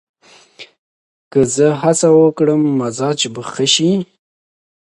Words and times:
که 1.31 1.41
زه 1.55 1.67
هڅه 1.81 2.09
وکړم، 2.21 2.61
مزاج 2.79 3.19
به 3.33 3.41
ښه 3.51 3.65
شي. 3.73 3.91